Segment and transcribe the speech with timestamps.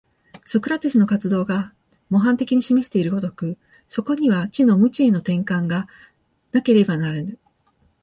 [0.45, 1.75] ソクラテスの活動が
[2.09, 3.55] 模範的に示している如く、
[3.87, 5.87] そこには知の無知への転換が
[6.53, 7.37] なければならぬ。